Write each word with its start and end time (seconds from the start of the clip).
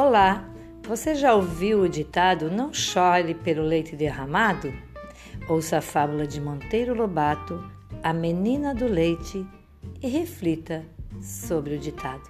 Olá, 0.00 0.48
você 0.86 1.12
já 1.16 1.34
ouviu 1.34 1.80
o 1.80 1.88
ditado 1.88 2.48
Não 2.48 2.72
chore 2.72 3.34
pelo 3.34 3.64
leite 3.64 3.96
derramado? 3.96 4.72
Ouça 5.48 5.78
a 5.78 5.80
fábula 5.80 6.24
de 6.24 6.40
Monteiro 6.40 6.94
Lobato, 6.94 7.68
A 8.00 8.12
Menina 8.12 8.72
do 8.72 8.86
Leite, 8.86 9.44
e 10.00 10.06
reflita 10.06 10.84
sobre 11.20 11.74
o 11.74 11.78
ditado. 11.80 12.28